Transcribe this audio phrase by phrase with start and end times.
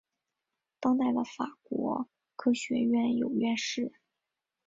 [0.79, 3.93] 当代的法国科学院有院士。